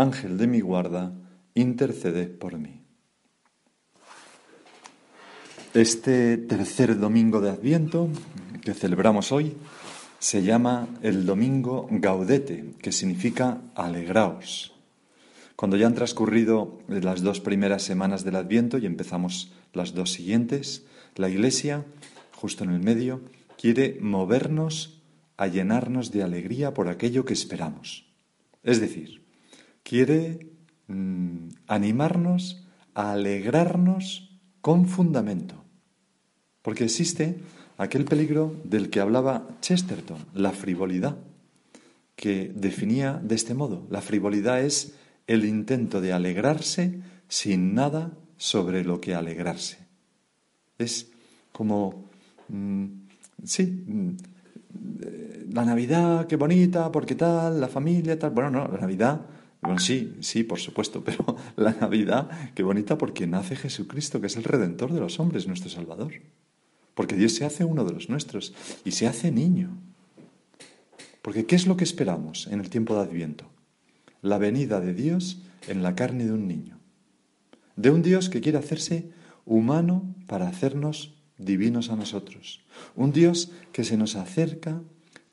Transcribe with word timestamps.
Ángel 0.00 0.38
de 0.38 0.46
mi 0.46 0.60
guarda, 0.60 1.12
intercede 1.54 2.26
por 2.26 2.58
mí. 2.58 2.80
Este 5.74 6.38
tercer 6.38 6.98
domingo 6.98 7.40
de 7.40 7.50
Adviento 7.50 8.08
que 8.62 8.72
celebramos 8.72 9.30
hoy 9.30 9.56
se 10.18 10.42
llama 10.42 10.88
el 11.02 11.26
Domingo 11.26 11.86
Gaudete, 11.90 12.74
que 12.80 12.92
significa 12.92 13.60
alegraos. 13.74 14.72
Cuando 15.54 15.76
ya 15.76 15.86
han 15.86 15.94
transcurrido 15.94 16.78
las 16.88 17.20
dos 17.20 17.40
primeras 17.40 17.82
semanas 17.82 18.24
del 18.24 18.36
Adviento 18.36 18.78
y 18.78 18.86
empezamos 18.86 19.52
las 19.74 19.94
dos 19.94 20.10
siguientes, 20.12 20.86
la 21.16 21.28
Iglesia, 21.28 21.84
justo 22.32 22.64
en 22.64 22.70
el 22.70 22.80
medio, 22.80 23.20
quiere 23.58 23.98
movernos 24.00 25.02
a 25.36 25.46
llenarnos 25.46 26.10
de 26.10 26.22
alegría 26.22 26.72
por 26.72 26.88
aquello 26.88 27.26
que 27.26 27.34
esperamos. 27.34 28.06
Es 28.62 28.80
decir, 28.80 29.19
quiere 29.82 30.50
mm, 30.88 31.48
animarnos 31.66 32.66
a 32.94 33.12
alegrarnos 33.12 34.38
con 34.60 34.86
fundamento. 34.86 35.64
Porque 36.62 36.84
existe 36.84 37.36
aquel 37.78 38.04
peligro 38.04 38.54
del 38.64 38.90
que 38.90 39.00
hablaba 39.00 39.48
Chesterton, 39.60 40.26
la 40.34 40.52
frivolidad, 40.52 41.16
que 42.16 42.52
definía 42.54 43.18
de 43.22 43.34
este 43.34 43.54
modo. 43.54 43.86
La 43.90 44.02
frivolidad 44.02 44.62
es 44.62 44.94
el 45.26 45.44
intento 45.44 46.00
de 46.00 46.12
alegrarse 46.12 47.00
sin 47.28 47.74
nada 47.74 48.12
sobre 48.36 48.84
lo 48.84 49.00
que 49.00 49.14
alegrarse. 49.14 49.78
Es 50.76 51.10
como, 51.52 52.10
mm, 52.48 52.84
sí, 53.44 53.84
mm, 53.86 54.10
la 55.52 55.64
Navidad, 55.64 56.26
qué 56.26 56.36
bonita, 56.36 56.92
porque 56.92 57.14
tal, 57.14 57.60
la 57.60 57.68
familia, 57.68 58.18
tal. 58.18 58.30
Bueno, 58.30 58.50
no, 58.50 58.68
la 58.68 58.78
Navidad 58.78 59.20
bueno, 59.62 59.78
sí, 59.78 60.16
sí, 60.20 60.42
por 60.42 60.58
supuesto, 60.58 61.04
pero 61.04 61.36
la 61.56 61.72
Navidad, 61.72 62.30
qué 62.54 62.62
bonita 62.62 62.96
porque 62.96 63.26
nace 63.26 63.56
Jesucristo, 63.56 64.20
que 64.20 64.28
es 64.28 64.36
el 64.36 64.44
Redentor 64.44 64.92
de 64.92 65.00
los 65.00 65.20
hombres, 65.20 65.46
nuestro 65.46 65.70
Salvador. 65.70 66.12
Porque 66.94 67.16
Dios 67.16 67.34
se 67.34 67.44
hace 67.44 67.64
uno 67.64 67.84
de 67.84 67.92
los 67.92 68.08
nuestros 68.08 68.54
y 68.84 68.92
se 68.92 69.06
hace 69.06 69.30
niño. 69.30 69.76
Porque 71.22 71.46
¿qué 71.46 71.56
es 71.56 71.66
lo 71.66 71.76
que 71.76 71.84
esperamos 71.84 72.46
en 72.46 72.60
el 72.60 72.70
tiempo 72.70 72.94
de 72.94 73.02
Adviento? 73.02 73.50
La 74.22 74.38
venida 74.38 74.80
de 74.80 74.94
Dios 74.94 75.42
en 75.68 75.82
la 75.82 75.94
carne 75.94 76.24
de 76.24 76.32
un 76.32 76.48
niño. 76.48 76.78
De 77.76 77.90
un 77.90 78.02
Dios 78.02 78.28
que 78.28 78.40
quiere 78.40 78.58
hacerse 78.58 79.10
humano 79.44 80.14
para 80.26 80.48
hacernos 80.48 81.14
divinos 81.38 81.90
a 81.90 81.96
nosotros. 81.96 82.60
Un 82.94 83.12
Dios 83.12 83.50
que 83.72 83.84
se 83.84 83.96
nos 83.96 84.16
acerca, 84.16 84.82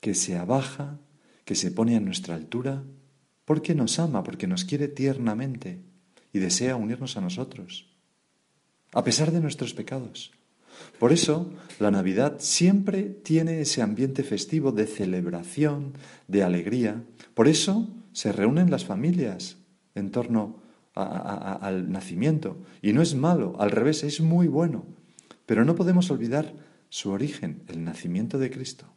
que 0.00 0.14
se 0.14 0.36
abaja, 0.36 0.98
que 1.44 1.54
se 1.54 1.70
pone 1.70 1.96
a 1.96 2.00
nuestra 2.00 2.34
altura, 2.34 2.82
porque 3.48 3.74
nos 3.74 3.98
ama, 3.98 4.22
porque 4.22 4.46
nos 4.46 4.66
quiere 4.66 4.88
tiernamente 4.88 5.80
y 6.34 6.38
desea 6.38 6.76
unirnos 6.76 7.16
a 7.16 7.22
nosotros, 7.22 7.88
a 8.92 9.02
pesar 9.02 9.32
de 9.32 9.40
nuestros 9.40 9.72
pecados. 9.72 10.32
Por 10.98 11.14
eso, 11.14 11.50
la 11.80 11.90
Navidad 11.90 12.34
siempre 12.40 13.04
tiene 13.04 13.62
ese 13.62 13.80
ambiente 13.80 14.22
festivo 14.22 14.70
de 14.70 14.86
celebración, 14.86 15.94
de 16.26 16.42
alegría. 16.42 17.02
Por 17.32 17.48
eso 17.48 17.88
se 18.12 18.32
reúnen 18.32 18.70
las 18.70 18.84
familias 18.84 19.56
en 19.94 20.10
torno 20.10 20.60
al 20.92 21.90
nacimiento. 21.90 22.58
Y 22.82 22.92
no 22.92 23.00
es 23.00 23.14
malo, 23.14 23.56
al 23.58 23.70
revés, 23.70 24.04
es 24.04 24.20
muy 24.20 24.46
bueno. 24.46 24.84
Pero 25.46 25.64
no 25.64 25.74
podemos 25.74 26.10
olvidar 26.10 26.52
su 26.90 27.12
origen, 27.12 27.62
el 27.68 27.82
nacimiento 27.82 28.38
de 28.38 28.50
Cristo. 28.50 28.92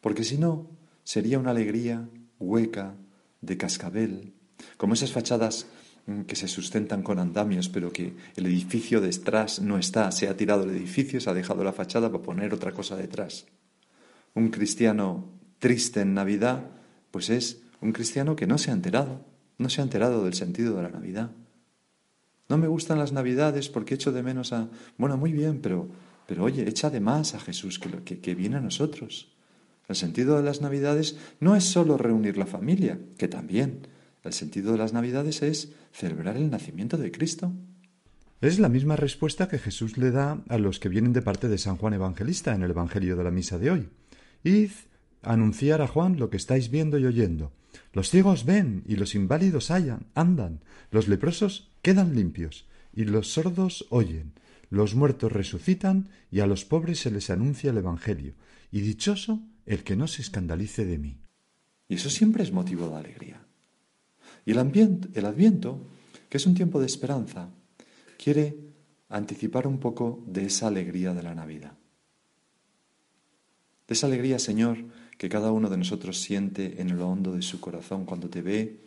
Porque 0.00 0.22
si 0.22 0.38
no, 0.38 0.70
sería 1.02 1.40
una 1.40 1.50
alegría 1.50 2.08
hueca, 2.38 2.94
de 3.40 3.56
cascabel, 3.56 4.32
como 4.76 4.94
esas 4.94 5.12
fachadas 5.12 5.66
mm, 6.06 6.22
que 6.22 6.36
se 6.36 6.48
sustentan 6.48 7.02
con 7.02 7.18
andamios, 7.18 7.68
pero 7.68 7.92
que 7.92 8.14
el 8.36 8.46
edificio 8.46 9.00
detrás 9.00 9.60
no 9.60 9.78
está, 9.78 10.10
se 10.12 10.28
ha 10.28 10.36
tirado 10.36 10.64
el 10.64 10.70
edificio, 10.70 11.20
se 11.20 11.30
ha 11.30 11.34
dejado 11.34 11.64
la 11.64 11.72
fachada 11.72 12.10
para 12.10 12.22
poner 12.22 12.54
otra 12.54 12.72
cosa 12.72 12.96
detrás. 12.96 13.46
Un 14.34 14.48
cristiano 14.50 15.24
triste 15.58 16.00
en 16.00 16.14
Navidad, 16.14 16.64
pues 17.10 17.30
es 17.30 17.62
un 17.80 17.92
cristiano 17.92 18.36
que 18.36 18.46
no 18.46 18.58
se 18.58 18.70
ha 18.70 18.74
enterado, 18.74 19.24
no 19.58 19.68
se 19.68 19.80
ha 19.80 19.84
enterado 19.84 20.24
del 20.24 20.34
sentido 20.34 20.76
de 20.76 20.82
la 20.82 20.90
Navidad. 20.90 21.30
No 22.48 22.58
me 22.58 22.68
gustan 22.68 22.98
las 22.98 23.12
Navidades 23.12 23.68
porque 23.68 23.94
echo 23.94 24.12
de 24.12 24.22
menos 24.22 24.52
a... 24.52 24.68
Bueno, 24.98 25.16
muy 25.16 25.32
bien, 25.32 25.60
pero, 25.60 25.88
pero 26.26 26.44
oye, 26.44 26.68
echa 26.68 26.90
de 26.90 27.00
más 27.00 27.34
a 27.34 27.40
Jesús 27.40 27.78
que, 27.78 27.90
que, 28.04 28.20
que 28.20 28.34
viene 28.34 28.56
a 28.56 28.60
nosotros. 28.60 29.35
El 29.88 29.96
sentido 29.96 30.36
de 30.36 30.42
las 30.42 30.60
Navidades 30.60 31.16
no 31.38 31.54
es 31.54 31.64
solo 31.64 31.96
reunir 31.96 32.36
la 32.36 32.46
familia, 32.46 32.98
que 33.18 33.28
también. 33.28 33.86
El 34.24 34.32
sentido 34.32 34.72
de 34.72 34.78
las 34.78 34.92
Navidades 34.92 35.42
es 35.42 35.72
celebrar 35.92 36.36
el 36.36 36.50
nacimiento 36.50 36.96
de 36.96 37.12
Cristo. 37.12 37.52
Es 38.40 38.58
la 38.58 38.68
misma 38.68 38.96
respuesta 38.96 39.48
que 39.48 39.58
Jesús 39.58 39.96
le 39.96 40.10
da 40.10 40.42
a 40.48 40.58
los 40.58 40.80
que 40.80 40.88
vienen 40.88 41.12
de 41.12 41.22
parte 41.22 41.48
de 41.48 41.58
San 41.58 41.76
Juan 41.76 41.94
Evangelista 41.94 42.54
en 42.54 42.62
el 42.62 42.70
Evangelio 42.70 43.16
de 43.16 43.24
la 43.24 43.30
Misa 43.30 43.58
de 43.58 43.70
hoy. 43.70 43.88
Id 44.42 44.70
anunciar 45.22 45.80
a 45.80 45.86
Juan 45.86 46.18
lo 46.18 46.30
que 46.30 46.36
estáis 46.36 46.70
viendo 46.70 46.98
y 46.98 47.06
oyendo. 47.06 47.52
Los 47.92 48.10
ciegos 48.10 48.44
ven 48.44 48.82
y 48.86 48.96
los 48.96 49.14
inválidos 49.14 49.70
hallan, 49.70 50.06
andan, 50.14 50.60
los 50.90 51.08
leprosos 51.08 51.70
quedan 51.82 52.14
limpios 52.14 52.66
y 52.92 53.04
los 53.04 53.32
sordos 53.32 53.86
oyen, 53.90 54.32
los 54.70 54.94
muertos 54.94 55.32
resucitan 55.32 56.08
y 56.30 56.40
a 56.40 56.46
los 56.46 56.64
pobres 56.64 57.00
se 57.00 57.10
les 57.10 57.30
anuncia 57.30 57.70
el 57.70 57.78
Evangelio. 57.78 58.34
Y 58.70 58.80
dichoso 58.80 59.40
el 59.66 59.82
que 59.82 59.96
no 59.96 60.06
se 60.06 60.22
escandalice 60.22 60.84
de 60.84 60.98
mí. 60.98 61.18
Y 61.88 61.96
eso 61.96 62.08
siempre 62.08 62.42
es 62.42 62.52
motivo 62.52 62.88
de 62.88 62.96
alegría. 62.96 63.42
Y 64.44 64.52
el, 64.52 64.58
el 65.14 65.26
Adviento, 65.26 65.80
que 66.28 66.38
es 66.38 66.46
un 66.46 66.54
tiempo 66.54 66.80
de 66.80 66.86
esperanza, 66.86 67.50
quiere 68.16 68.56
anticipar 69.08 69.66
un 69.66 69.78
poco 69.78 70.22
de 70.26 70.46
esa 70.46 70.68
alegría 70.68 71.12
de 71.12 71.22
la 71.22 71.34
Navidad. 71.34 71.72
De 73.86 73.94
esa 73.94 74.06
alegría, 74.06 74.38
Señor, 74.38 74.78
que 75.18 75.28
cada 75.28 75.52
uno 75.52 75.68
de 75.68 75.76
nosotros 75.76 76.20
siente 76.20 76.80
en 76.80 76.96
lo 76.96 77.08
hondo 77.08 77.32
de 77.32 77.42
su 77.42 77.60
corazón 77.60 78.04
cuando 78.04 78.28
te 78.28 78.42
ve 78.42 78.80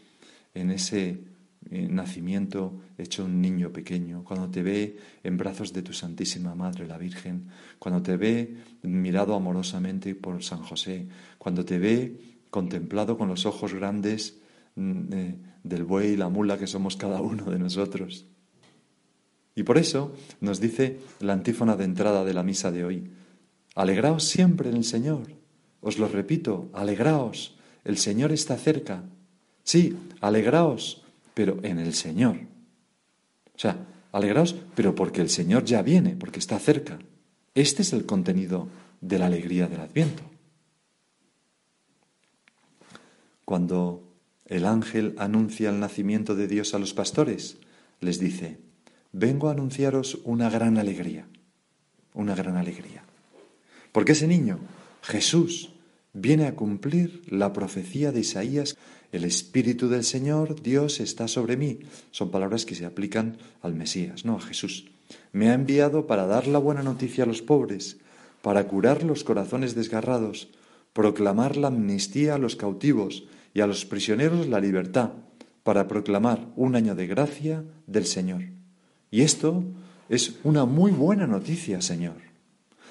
en 0.53 0.72
ese 0.72 1.23
eh, 1.72 1.88
nacimiento 1.90 2.81
hecho 2.97 3.25
un 3.25 3.42
niño 3.42 3.72
pequeño, 3.72 4.24
cuando 4.24 4.50
te 4.50 4.64
ve 4.64 4.97
en 5.24 5.38
brazos 5.38 5.74
de 5.74 5.81
tu 5.81 5.94
Santísima 5.94 6.56
Madre 6.56 6.88
la 6.88 6.97
Virgen, 6.97 7.47
cuando 7.78 8.02
te 8.02 8.18
ve 8.18 8.56
mirado 8.81 9.36
amorosamente 9.36 10.16
por 10.16 10.42
San 10.44 10.64
José, 10.64 11.08
cuando 11.38 11.66
te 11.66 11.78
ve 11.78 12.18
contemplado 12.50 13.18
con 13.18 13.28
los 13.28 13.46
ojos 13.46 13.74
grandes 13.74 14.40
mm, 14.75 15.14
eh, 15.14 15.36
del 15.64 15.84
buey 15.84 16.14
y 16.14 16.18
la 16.18 16.30
mula 16.30 16.58
que 16.58 16.66
somos 16.66 16.96
cada 16.96 17.22
uno 17.22 17.46
de 17.52 17.59
nosotros. 17.59 18.26
Y 19.53 19.64
por 19.64 19.78
eso 19.78 20.16
nos 20.40 20.59
dice 20.59 21.00
la 21.20 21.34
antífona 21.34 21.76
de 21.76 21.84
entrada 21.84 22.24
de 22.24 22.34
la 22.34 22.44
misa 22.44 22.72
de 22.72 22.86
hoy, 22.86 23.12
alegraos 23.76 24.24
siempre 24.24 24.70
en 24.70 24.78
el 24.78 24.86
Señor. 24.86 25.34
Os 25.81 26.00
lo 26.00 26.08
repito, 26.08 26.70
alegraos, 26.74 27.58
el 27.84 27.97
Señor 27.97 28.31
está 28.31 28.58
cerca. 28.58 29.03
Sí, 29.64 29.97
alegraos, 30.22 31.03
pero 31.40 31.58
en 31.64 31.80
el 31.80 31.94
Señor. 31.94 32.36
O 33.56 33.58
sea, 33.58 33.88
alegraos, 34.12 34.58
pero 34.76 34.94
porque 34.94 35.22
el 35.22 35.30
Señor 35.30 35.64
ya 35.64 35.82
viene, 35.82 36.18
porque 36.18 36.38
está 36.38 36.59
cerca. 36.59 37.00
Este 37.56 37.82
es 37.82 37.94
el 37.94 38.06
contenido 38.06 38.68
de 39.00 39.20
la 39.20 39.28
alegría 39.28 39.68
del 39.68 39.80
Adviento. 39.80 40.22
Cuando 43.46 44.03
el 44.47 44.66
ángel 44.66 45.16
anuncia 45.18 45.70
el 45.70 45.80
nacimiento 45.80 46.36
de 46.36 46.50
Dios 46.50 46.74
a 46.74 46.78
los 46.78 46.94
pastores, 46.94 47.56
les 48.02 48.20
dice, 48.20 48.59
vengo 49.14 49.47
a 49.47 49.53
anunciaros 49.53 50.20
una 50.26 50.50
gran 50.50 50.78
alegría, 50.78 51.26
una 52.14 52.35
gran 52.35 52.58
alegría. 52.58 53.03
Porque 53.94 54.12
ese 54.12 54.28
niño, 54.28 54.59
Jesús, 55.03 55.72
viene 56.14 56.46
a 56.46 56.56
cumplir 56.56 57.22
la 57.28 57.53
profecía 57.53 58.11
de 58.11 58.22
Isaías 58.22 58.76
el 59.11 59.23
Espíritu 59.23 59.90
del 59.90 60.03
Señor, 60.03 60.61
Dios, 60.61 61.00
está 61.00 61.28
sobre 61.28 61.58
mí. 61.58 61.79
Son 62.11 62.29
palabras 62.29 62.66
que 62.66 62.76
se 62.76 62.85
aplican 62.85 63.38
al 63.61 63.73
Mesías, 63.73 64.23
no 64.23 64.35
a 64.35 64.41
Jesús. 64.41 64.91
Me 65.32 65.50
ha 65.50 65.56
enviado 65.56 66.06
para 66.06 66.28
dar 66.28 66.47
la 66.47 66.59
buena 66.59 66.84
noticia 66.84 67.23
a 67.23 67.28
los 67.28 67.41
pobres, 67.41 67.97
para 68.44 68.67
curar 68.67 69.03
los 69.03 69.23
corazones 69.23 69.73
desgarrados, 69.73 70.50
proclamar 70.94 71.58
la 71.58 71.70
amnistía 71.70 72.35
a 72.35 72.38
los 72.38 72.56
cautivos 72.56 73.23
y 73.53 73.61
a 73.61 73.67
los 73.67 73.85
prisioneros 73.85 74.47
la 74.47 74.59
libertad, 74.59 75.11
para 75.64 75.88
proclamar 75.88 76.47
un 76.56 76.76
año 76.76 76.96
de 76.96 77.08
gracia 77.08 77.64
del 77.88 78.06
Señor. 78.06 78.44
Y 79.11 79.22
esto 79.22 79.64
es 80.08 80.35
una 80.44 80.66
muy 80.66 80.91
buena 80.91 81.26
noticia, 81.26 81.82
Señor. 81.82 82.17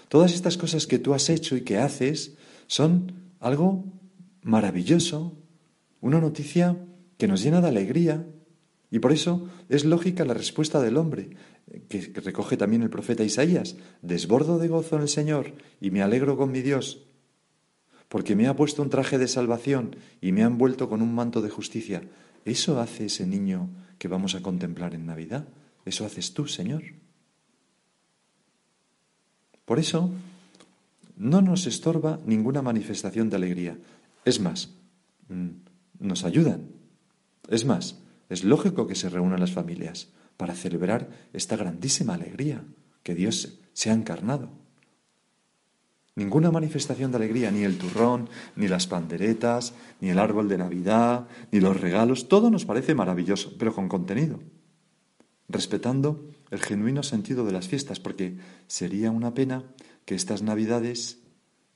Todas 0.08 0.34
estas 0.34 0.56
cosas 0.56 0.86
que 0.86 0.98
tú 0.98 1.14
has 1.14 1.30
hecho 1.30 1.56
y 1.56 1.62
que 1.62 1.78
haces 1.78 2.34
son 2.68 3.32
algo 3.40 3.84
maravilloso, 4.42 5.36
una 6.00 6.20
noticia 6.20 6.76
que 7.16 7.26
nos 7.26 7.42
llena 7.42 7.60
de 7.60 7.68
alegría. 7.68 8.26
Y 8.90 9.00
por 9.00 9.12
eso 9.12 9.48
es 9.68 9.84
lógica 9.84 10.24
la 10.24 10.34
respuesta 10.34 10.80
del 10.80 10.96
hombre, 10.96 11.30
que 11.88 12.12
recoge 12.14 12.56
también 12.56 12.82
el 12.82 12.90
profeta 12.90 13.24
Isaías. 13.24 13.76
Desbordo 14.00 14.58
de 14.58 14.68
gozo 14.68 14.96
en 14.96 15.02
el 15.02 15.08
Señor 15.08 15.54
y 15.80 15.90
me 15.90 16.02
alegro 16.02 16.36
con 16.36 16.52
mi 16.52 16.62
Dios, 16.62 17.04
porque 18.08 18.36
me 18.36 18.46
ha 18.46 18.56
puesto 18.56 18.82
un 18.82 18.90
traje 18.90 19.18
de 19.18 19.28
salvación 19.28 19.96
y 20.20 20.32
me 20.32 20.42
ha 20.42 20.46
envuelto 20.46 20.88
con 20.88 21.02
un 21.02 21.14
manto 21.14 21.42
de 21.42 21.50
justicia. 21.50 22.02
Eso 22.44 22.80
hace 22.80 23.06
ese 23.06 23.26
niño 23.26 23.68
que 23.98 24.08
vamos 24.08 24.34
a 24.34 24.40
contemplar 24.40 24.94
en 24.94 25.04
Navidad. 25.04 25.48
Eso 25.84 26.06
haces 26.06 26.32
tú, 26.32 26.46
Señor. 26.46 26.84
Por 29.64 29.78
eso, 29.78 30.10
no 31.18 31.42
nos 31.42 31.66
estorba 31.66 32.20
ninguna 32.24 32.62
manifestación 32.62 33.28
de 33.28 33.36
alegría. 33.36 33.76
Es 34.24 34.40
más, 34.40 34.70
mm, 35.28 35.48
nos 36.00 36.24
ayudan. 36.24 36.68
Es 37.48 37.64
más, 37.64 37.98
es 38.28 38.44
lógico 38.44 38.86
que 38.86 38.94
se 38.94 39.08
reúnan 39.08 39.40
las 39.40 39.52
familias 39.52 40.08
para 40.36 40.54
celebrar 40.54 41.08
esta 41.32 41.56
grandísima 41.56 42.14
alegría 42.14 42.64
que 43.02 43.14
Dios 43.14 43.58
se 43.72 43.90
ha 43.90 43.94
encarnado. 43.94 44.50
Ninguna 46.14 46.50
manifestación 46.50 47.10
de 47.10 47.16
alegría, 47.16 47.50
ni 47.50 47.62
el 47.62 47.78
turrón, 47.78 48.28
ni 48.56 48.66
las 48.66 48.86
panderetas, 48.86 49.74
ni 50.00 50.10
el 50.10 50.18
árbol 50.18 50.48
de 50.48 50.58
Navidad, 50.58 51.28
ni 51.52 51.60
los 51.60 51.80
regalos, 51.80 52.28
todo 52.28 52.50
nos 52.50 52.64
parece 52.64 52.94
maravilloso, 52.94 53.54
pero 53.56 53.72
con 53.72 53.88
contenido, 53.88 54.40
respetando 55.48 56.28
el 56.50 56.60
genuino 56.60 57.02
sentido 57.04 57.44
de 57.44 57.52
las 57.52 57.68
fiestas, 57.68 58.00
porque 58.00 58.36
sería 58.66 59.12
una 59.12 59.32
pena 59.32 59.62
que 60.08 60.14
estas 60.14 60.40
Navidades 60.40 61.18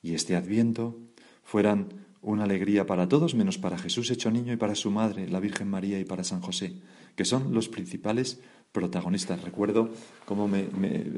y 0.00 0.14
este 0.14 0.36
Adviento 0.36 0.98
fueran 1.44 2.06
una 2.22 2.44
alegría 2.44 2.86
para 2.86 3.06
todos, 3.06 3.34
menos 3.34 3.58
para 3.58 3.76
Jesús 3.76 4.10
hecho 4.10 4.30
niño 4.30 4.54
y 4.54 4.56
para 4.56 4.74
su 4.74 4.90
madre, 4.90 5.28
la 5.28 5.38
Virgen 5.38 5.68
María 5.68 6.00
y 6.00 6.06
para 6.06 6.24
San 6.24 6.40
José, 6.40 6.80
que 7.14 7.26
son 7.26 7.52
los 7.52 7.68
principales 7.68 8.40
protagonistas. 8.72 9.42
Recuerdo 9.42 9.90
cómo 10.24 10.48
me, 10.48 10.66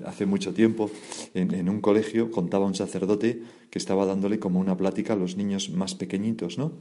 hace 0.04 0.26
mucho 0.26 0.54
tiempo 0.54 0.90
en, 1.34 1.68
un 1.68 1.80
colegio 1.80 2.32
contaba 2.32 2.66
un 2.66 2.74
sacerdote 2.74 3.44
que 3.70 3.78
estaba 3.78 4.06
dándole 4.06 4.40
como 4.40 4.58
una 4.58 4.76
plática 4.76 5.12
a 5.12 5.16
los 5.16 5.36
niños 5.36 5.70
más 5.70 5.94
pequeñitos, 5.94 6.58
¿no? 6.58 6.72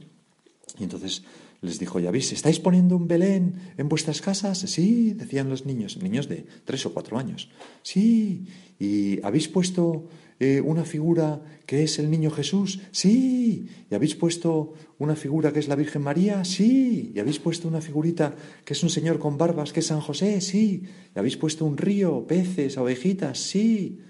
Y 0.80 0.82
entonces 0.82 1.22
les 1.60 1.78
dijo, 1.78 2.00
¿ya 2.00 2.10
veis? 2.10 2.32
¿Estáis 2.32 2.58
poniendo 2.58 2.96
un 2.96 3.06
Belén 3.06 3.72
en 3.76 3.88
vuestras 3.88 4.20
casas? 4.20 4.58
Sí, 4.58 5.14
decían 5.14 5.48
los 5.48 5.64
niños, 5.64 5.96
niños 6.02 6.28
de 6.28 6.44
tres 6.64 6.84
o 6.86 6.92
cuatro 6.92 7.18
años. 7.18 7.48
Sí, 7.82 8.46
¿y 8.78 9.24
habéis 9.24 9.48
puesto 9.48 10.08
eh, 10.40 10.60
una 10.60 10.84
figura 10.84 11.42
que 11.66 11.84
es 11.84 11.98
el 11.98 12.10
niño 12.10 12.30
Jesús? 12.30 12.80
Sí. 12.90 13.68
¿Y 13.90 13.94
habéis 13.94 14.14
puesto 14.14 14.74
una 14.98 15.16
figura 15.16 15.52
que 15.52 15.60
es 15.60 15.68
la 15.68 15.76
Virgen 15.76 16.02
María? 16.02 16.44
Sí. 16.44 17.12
¿Y 17.14 17.20
habéis 17.20 17.38
puesto 17.38 17.68
una 17.68 17.80
figurita 17.80 18.34
que 18.64 18.72
es 18.72 18.82
un 18.82 18.90
señor 18.90 19.18
con 19.18 19.38
barbas 19.38 19.72
que 19.72 19.80
es 19.80 19.86
San 19.86 20.00
José? 20.00 20.40
Sí. 20.40 20.82
¿Y 21.14 21.18
habéis 21.18 21.36
puesto 21.36 21.64
un 21.64 21.76
río, 21.76 22.26
peces, 22.26 22.76
ovejitas? 22.76 23.38
Sí. 23.38 24.00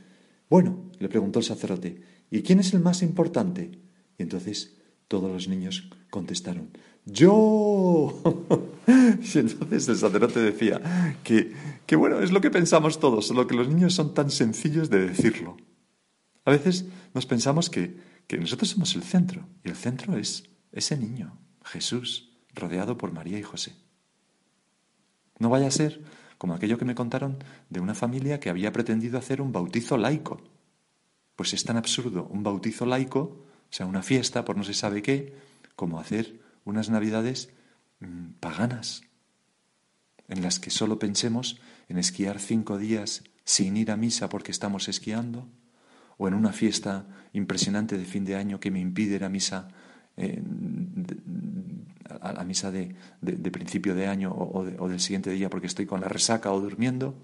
Bueno, 0.48 0.90
le 0.98 1.08
preguntó 1.08 1.38
el 1.38 1.44
sacerdote, 1.44 2.00
¿y 2.30 2.42
quién 2.42 2.60
es 2.60 2.74
el 2.74 2.80
más 2.80 3.02
importante? 3.02 3.70
Y 4.18 4.22
entonces 4.22 4.76
todos 5.08 5.30
los 5.30 5.48
niños 5.48 5.90
contestaron, 6.10 6.70
yo. 7.04 8.20
y 8.86 9.38
entonces 9.38 9.88
el 9.88 9.96
sacerdote 9.96 10.40
decía 10.40 11.18
que, 11.22 11.52
que, 11.86 11.96
bueno, 11.96 12.20
es 12.20 12.32
lo 12.32 12.40
que 12.40 12.50
pensamos 12.50 13.00
todos, 13.00 13.26
solo 13.26 13.46
que 13.46 13.54
los 13.54 13.68
niños 13.68 13.94
son 13.94 14.14
tan 14.14 14.30
sencillos 14.30 14.90
de 14.90 15.08
decirlo. 15.08 15.56
A 16.44 16.50
veces 16.50 16.86
nos 17.14 17.26
pensamos 17.26 17.70
que, 17.70 17.98
que 18.26 18.38
nosotros 18.38 18.70
somos 18.70 18.94
el 18.94 19.02
centro, 19.02 19.46
y 19.64 19.68
el 19.68 19.76
centro 19.76 20.16
es 20.16 20.44
ese 20.72 20.96
niño, 20.96 21.38
Jesús, 21.64 22.30
rodeado 22.54 22.98
por 22.98 23.12
María 23.12 23.38
y 23.38 23.42
José. 23.42 23.74
No 25.38 25.48
vaya 25.48 25.68
a 25.68 25.70
ser 25.70 26.02
como 26.38 26.54
aquello 26.54 26.78
que 26.78 26.84
me 26.84 26.94
contaron 26.94 27.38
de 27.70 27.80
una 27.80 27.94
familia 27.94 28.40
que 28.40 28.50
había 28.50 28.72
pretendido 28.72 29.18
hacer 29.18 29.40
un 29.40 29.52
bautizo 29.52 29.96
laico. 29.96 30.42
Pues 31.36 31.54
es 31.54 31.64
tan 31.64 31.76
absurdo 31.76 32.26
un 32.30 32.42
bautizo 32.42 32.86
laico, 32.86 33.20
o 33.20 33.70
sea, 33.70 33.86
una 33.86 34.02
fiesta 34.02 34.44
por 34.44 34.56
no 34.56 34.64
se 34.64 34.74
sabe 34.74 35.02
qué, 35.02 35.34
como 35.74 35.98
hacer 35.98 36.40
unas 36.64 36.90
navidades 36.90 37.50
mm, 38.00 38.34
paganas, 38.40 39.02
en 40.28 40.42
las 40.42 40.58
que 40.58 40.70
solo 40.70 40.98
pensemos 40.98 41.60
en 41.88 41.98
esquiar 41.98 42.40
cinco 42.40 42.78
días 42.78 43.24
sin 43.44 43.76
ir 43.76 43.90
a 43.90 43.96
misa 43.96 44.28
porque 44.28 44.50
estamos 44.50 44.88
esquiando, 44.88 45.48
o 46.16 46.28
en 46.28 46.34
una 46.34 46.52
fiesta 46.52 47.06
impresionante 47.32 47.98
de 47.98 48.04
fin 48.04 48.24
de 48.24 48.36
año 48.36 48.60
que 48.60 48.70
me 48.70 48.80
impide 48.80 49.16
ir 49.16 49.24
a 49.24 49.28
misa, 49.28 49.68
eh, 50.16 50.42
a 52.20 52.32
la 52.32 52.44
misa 52.44 52.70
de, 52.70 52.94
principio 53.50 53.94
de 53.94 54.06
año 54.06 54.32
o, 54.32 54.88
del 54.88 55.00
siguiente 55.00 55.30
día 55.30 55.50
porque 55.50 55.66
estoy 55.66 55.86
con 55.86 56.00
la 56.00 56.08
resaca 56.08 56.52
o 56.52 56.60
durmiendo. 56.60 57.14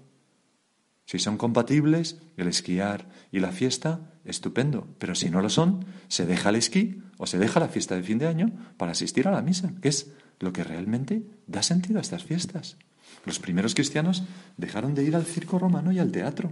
Si 1.05 1.19
son 1.19 1.37
compatibles, 1.37 2.21
el 2.37 2.47
esquiar 2.47 3.09
y 3.31 3.39
la 3.39 3.51
fiesta, 3.51 4.13
estupendo. 4.23 4.87
Pero 4.97 5.15
si 5.15 5.29
no 5.29 5.41
lo 5.41 5.49
son, 5.49 5.85
se 6.07 6.25
deja 6.25 6.49
el 6.49 6.55
esquí 6.55 7.01
o 7.17 7.25
se 7.25 7.37
deja 7.37 7.59
la 7.59 7.67
fiesta 7.67 7.95
de 7.95 8.03
fin 8.03 8.17
de 8.17 8.27
año 8.27 8.51
para 8.77 8.93
asistir 8.93 9.27
a 9.27 9.31
la 9.31 9.41
misa, 9.41 9.73
que 9.81 9.89
es 9.89 10.11
lo 10.39 10.53
que 10.53 10.63
realmente 10.63 11.23
da 11.47 11.63
sentido 11.63 11.97
a 11.97 12.01
estas 12.01 12.23
fiestas. 12.23 12.77
Los 13.25 13.39
primeros 13.39 13.75
cristianos 13.75 14.23
dejaron 14.57 14.93
de 14.93 15.03
ir 15.03 15.15
al 15.15 15.25
circo 15.25 15.59
romano 15.59 15.91
y 15.91 15.99
al 15.99 16.11
teatro 16.11 16.51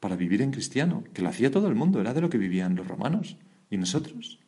para 0.00 0.16
vivir 0.16 0.42
en 0.42 0.50
cristiano, 0.50 1.04
que 1.14 1.22
lo 1.22 1.28
hacía 1.28 1.50
todo 1.50 1.68
el 1.68 1.74
mundo, 1.74 2.00
era 2.00 2.14
de 2.14 2.20
lo 2.20 2.30
que 2.30 2.38
vivían 2.38 2.76
los 2.76 2.86
romanos. 2.86 3.36
¿Y 3.70 3.76
nosotros? 3.76 4.38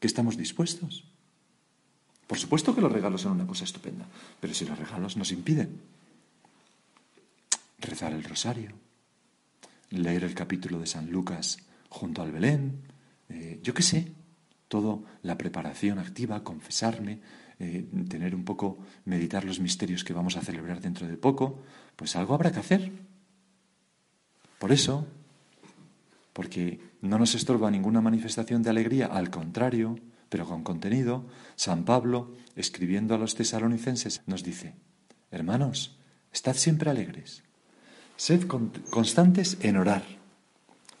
¿Qué 0.00 0.06
estamos 0.06 0.36
dispuestos? 0.36 1.04
Por 2.26 2.38
supuesto 2.38 2.74
que 2.74 2.80
los 2.80 2.92
regalos 2.92 3.22
son 3.22 3.32
una 3.32 3.46
cosa 3.46 3.64
estupenda, 3.64 4.06
pero 4.40 4.52
si 4.52 4.64
los 4.64 4.78
regalos 4.78 5.16
nos 5.16 5.30
impiden 5.30 5.80
rezar 7.78 8.12
el 8.12 8.24
rosario, 8.24 8.72
leer 9.90 10.24
el 10.24 10.34
capítulo 10.34 10.80
de 10.80 10.86
San 10.86 11.10
Lucas 11.10 11.58
junto 11.88 12.22
al 12.22 12.32
Belén, 12.32 12.80
eh, 13.28 13.60
yo 13.62 13.74
qué 13.74 13.82
sé, 13.82 14.12
todo 14.68 15.04
la 15.22 15.38
preparación 15.38 15.98
activa, 15.98 16.42
confesarme, 16.42 17.20
eh, 17.58 17.86
tener 18.08 18.34
un 18.34 18.44
poco, 18.44 18.78
meditar 19.04 19.44
los 19.44 19.60
misterios 19.60 20.04
que 20.04 20.12
vamos 20.12 20.36
a 20.36 20.42
celebrar 20.42 20.80
dentro 20.80 21.06
de 21.06 21.16
poco, 21.16 21.62
pues 21.94 22.16
algo 22.16 22.34
habrá 22.34 22.52
que 22.52 22.60
hacer. 22.60 22.90
Por 24.58 24.72
eso, 24.72 25.06
porque 26.32 26.80
no 27.00 27.18
nos 27.18 27.34
estorba 27.34 27.70
ninguna 27.70 28.00
manifestación 28.00 28.62
de 28.62 28.70
alegría, 28.70 29.06
al 29.06 29.30
contrario, 29.30 29.98
pero 30.28 30.46
con 30.46 30.62
contenido, 30.62 31.26
San 31.56 31.84
Pablo, 31.84 32.34
escribiendo 32.56 33.14
a 33.14 33.18
los 33.18 33.34
tesalonicenses, 33.34 34.22
nos 34.26 34.42
dice, 34.42 34.74
hermanos, 35.30 35.98
estad 36.32 36.56
siempre 36.56 36.90
alegres, 36.90 37.42
sed 38.16 38.46
constantes 38.90 39.58
en 39.60 39.76
orar, 39.76 40.04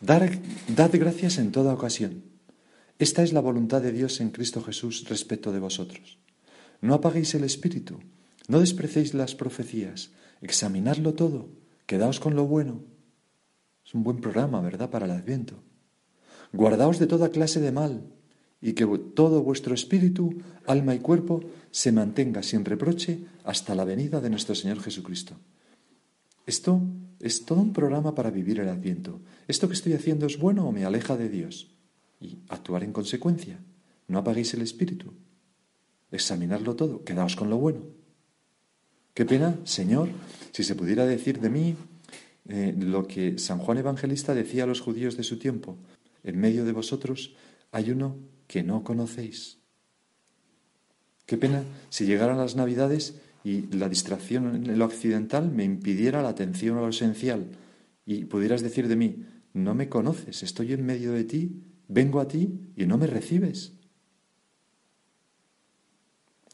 dad 0.00 0.90
gracias 0.92 1.38
en 1.38 1.50
toda 1.50 1.74
ocasión. 1.74 2.24
Esta 2.98 3.22
es 3.22 3.32
la 3.32 3.40
voluntad 3.40 3.82
de 3.82 3.92
Dios 3.92 4.20
en 4.20 4.30
Cristo 4.30 4.62
Jesús 4.62 5.06
respecto 5.08 5.52
de 5.52 5.58
vosotros. 5.58 6.18
No 6.80 6.94
apaguéis 6.94 7.34
el 7.34 7.44
espíritu, 7.44 8.00
no 8.48 8.60
desprecéis 8.60 9.12
las 9.12 9.34
profecías, 9.34 10.12
examinadlo 10.40 11.14
todo, 11.14 11.48
quedaos 11.86 12.20
con 12.20 12.36
lo 12.36 12.46
bueno 12.46 12.95
es 13.86 13.94
un 13.94 14.02
buen 14.02 14.18
programa, 14.18 14.60
¿verdad?, 14.60 14.90
para 14.90 15.06
el 15.06 15.12
Adviento. 15.12 15.54
Guardaos 16.52 16.98
de 16.98 17.06
toda 17.06 17.30
clase 17.30 17.60
de 17.60 17.70
mal 17.70 18.02
y 18.60 18.72
que 18.72 18.86
todo 19.14 19.42
vuestro 19.42 19.74
espíritu, 19.74 20.34
alma 20.66 20.94
y 20.94 20.98
cuerpo 20.98 21.44
se 21.70 21.92
mantenga 21.92 22.42
sin 22.42 22.64
reproche 22.64 23.20
hasta 23.44 23.74
la 23.74 23.84
venida 23.84 24.20
de 24.20 24.30
nuestro 24.30 24.54
Señor 24.54 24.80
Jesucristo. 24.80 25.36
Esto 26.46 26.80
es 27.20 27.44
todo 27.44 27.60
un 27.60 27.72
programa 27.72 28.14
para 28.14 28.30
vivir 28.30 28.58
el 28.58 28.68
Adviento. 28.68 29.20
¿Esto 29.46 29.68
que 29.68 29.74
estoy 29.74 29.92
haciendo 29.92 30.26
es 30.26 30.38
bueno 30.38 30.66
o 30.66 30.72
me 30.72 30.84
aleja 30.84 31.16
de 31.16 31.28
Dios? 31.28 31.68
Y 32.20 32.38
actuar 32.48 32.82
en 32.82 32.92
consecuencia. 32.92 33.58
No 34.08 34.18
apaguéis 34.18 34.54
el 34.54 34.62
espíritu. 34.62 35.12
Examinarlo 36.10 36.74
todo. 36.74 37.04
Quedaos 37.04 37.36
con 37.36 37.50
lo 37.50 37.58
bueno. 37.58 37.82
Qué 39.14 39.24
pena, 39.24 39.58
Señor, 39.64 40.08
si 40.52 40.62
se 40.62 40.74
pudiera 40.74 41.06
decir 41.06 41.40
de 41.40 41.50
mí, 41.50 41.76
eh, 42.48 42.74
lo 42.78 43.06
que 43.06 43.38
San 43.38 43.58
Juan 43.58 43.78
Evangelista 43.78 44.34
decía 44.34 44.64
a 44.64 44.66
los 44.66 44.80
judíos 44.80 45.16
de 45.16 45.24
su 45.24 45.38
tiempo, 45.38 45.78
en 46.22 46.38
medio 46.38 46.64
de 46.64 46.72
vosotros 46.72 47.34
hay 47.72 47.90
uno 47.90 48.16
que 48.46 48.62
no 48.62 48.84
conocéis. 48.84 49.58
Qué 51.26 51.36
pena 51.36 51.64
si 51.88 52.06
llegaran 52.06 52.38
las 52.38 52.54
Navidades 52.54 53.20
y 53.42 53.62
la 53.76 53.88
distracción 53.88 54.66
en 54.66 54.78
lo 54.78 54.84
occidental 54.84 55.50
me 55.50 55.64
impidiera 55.64 56.22
la 56.22 56.30
atención 56.30 56.78
a 56.78 56.80
lo 56.80 56.88
esencial 56.88 57.48
y 58.04 58.24
pudieras 58.24 58.62
decir 58.62 58.86
de 58.88 58.96
mí, 58.96 59.24
no 59.52 59.74
me 59.74 59.88
conoces, 59.88 60.42
estoy 60.42 60.72
en 60.72 60.86
medio 60.86 61.12
de 61.12 61.24
ti, 61.24 61.62
vengo 61.88 62.20
a 62.20 62.28
ti 62.28 62.72
y 62.76 62.86
no 62.86 62.98
me 62.98 63.06
recibes. 63.06 63.72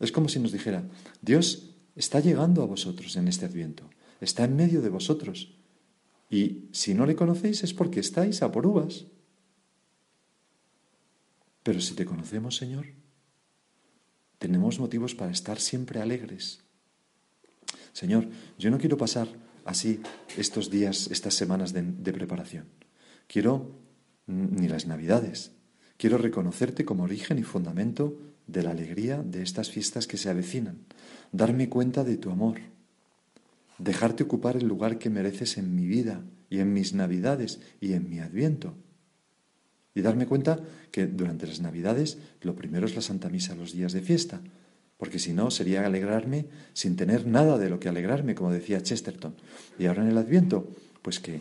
Es 0.00 0.10
como 0.10 0.28
si 0.28 0.38
nos 0.38 0.52
dijera, 0.52 0.88
Dios 1.20 1.76
está 1.94 2.20
llegando 2.20 2.62
a 2.62 2.66
vosotros 2.66 3.16
en 3.16 3.28
este 3.28 3.46
adviento, 3.46 3.88
está 4.20 4.44
en 4.44 4.56
medio 4.56 4.80
de 4.82 4.88
vosotros. 4.88 5.54
Y 6.32 6.70
si 6.72 6.94
no 6.94 7.04
le 7.04 7.14
conocéis 7.14 7.62
es 7.62 7.74
porque 7.74 8.00
estáis 8.00 8.40
a 8.40 8.50
por 8.50 8.66
uvas. 8.66 9.04
Pero 11.62 11.78
si 11.78 11.94
te 11.94 12.06
conocemos, 12.06 12.56
Señor, 12.56 12.86
tenemos 14.38 14.80
motivos 14.80 15.14
para 15.14 15.30
estar 15.30 15.60
siempre 15.60 16.00
alegres. 16.00 16.60
Señor, 17.92 18.30
yo 18.58 18.70
no 18.70 18.78
quiero 18.78 18.96
pasar 18.96 19.28
así 19.66 20.00
estos 20.38 20.70
días, 20.70 21.08
estas 21.10 21.34
semanas 21.34 21.74
de, 21.74 22.12
preparación. 22.14 22.64
Quiero 23.26 23.76
ni 24.26 24.68
las 24.68 24.86
navidades. 24.86 25.52
Quiero 25.98 26.16
reconocerte 26.16 26.86
como 26.86 27.04
origen 27.04 27.38
y 27.38 27.42
fundamento 27.42 28.18
de 28.46 28.62
la 28.62 28.70
alegría 28.70 29.22
de 29.22 29.42
estas 29.42 29.70
fiestas 29.70 30.06
que 30.06 30.16
se 30.16 30.30
avecinan. 30.30 30.78
Darme 31.30 31.68
cuenta 31.68 32.04
de 32.04 32.16
tu 32.16 32.30
amor. 32.30 32.71
Dejarte 33.78 34.22
ocupar 34.22 34.56
el 34.56 34.66
lugar 34.66 34.98
que 34.98 35.10
mereces 35.10 35.58
en 35.58 35.74
mi 35.74 35.86
vida 35.86 36.22
y 36.50 36.58
en 36.58 36.72
mis 36.72 36.92
navidades 36.92 37.60
y 37.80 37.94
en 37.94 38.08
mi 38.08 38.20
adviento. 38.20 38.74
Y 39.94 40.02
darme 40.02 40.26
cuenta 40.26 40.60
que 40.90 41.06
durante 41.06 41.46
las 41.46 41.60
navidades 41.60 42.18
lo 42.40 42.54
primero 42.54 42.86
es 42.86 42.94
la 42.94 43.02
Santa 43.02 43.28
Misa 43.28 43.54
los 43.54 43.72
días 43.72 43.92
de 43.92 44.00
fiesta, 44.00 44.40
porque 44.96 45.18
si 45.18 45.32
no 45.32 45.50
sería 45.50 45.84
alegrarme 45.84 46.46
sin 46.72 46.96
tener 46.96 47.26
nada 47.26 47.58
de 47.58 47.68
lo 47.68 47.80
que 47.80 47.88
alegrarme, 47.88 48.34
como 48.34 48.52
decía 48.52 48.82
Chesterton. 48.82 49.34
Y 49.78 49.86
ahora 49.86 50.02
en 50.02 50.10
el 50.10 50.18
Adviento, 50.18 50.70
pues 51.02 51.18
que, 51.18 51.40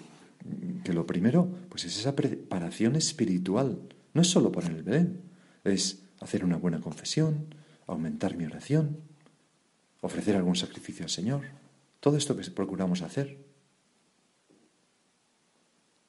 que 0.83 0.93
lo 0.93 1.05
primero 1.05 1.49
pues 1.69 1.85
es 1.85 1.97
esa 1.97 2.15
preparación 2.15 2.95
espiritual, 2.95 3.79
no 4.13 4.21
es 4.21 4.27
solo 4.27 4.51
poner 4.51 4.71
el 4.71 4.83
Belén, 4.83 5.21
es 5.63 6.03
hacer 6.19 6.43
una 6.43 6.57
buena 6.57 6.81
confesión, 6.81 7.53
aumentar 7.87 8.35
mi 8.35 8.45
oración, 8.45 8.97
ofrecer 10.01 10.35
algún 10.35 10.55
sacrificio 10.55 11.05
al 11.05 11.09
Señor, 11.09 11.41
todo 12.01 12.17
esto 12.17 12.35
que 12.35 12.43
procuramos 12.51 13.01
hacer. 13.03 13.37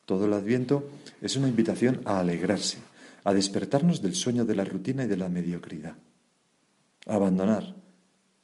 Todo 0.05 0.25
el 0.25 0.33
Adviento 0.33 0.89
es 1.21 1.37
una 1.37 1.49
invitación 1.49 2.01
a 2.05 2.19
alegrarse, 2.19 2.79
a 3.23 3.33
despertarnos 3.33 4.03
del 4.03 4.17
sueño 4.17 4.45
de 4.45 4.57
la 4.57 4.65
rutina 4.65 5.05
y 5.05 5.07
de 5.07 5.17
la 5.17 5.29
mediocridad, 5.29 5.97
a 7.07 7.15
abandonar 7.15 7.77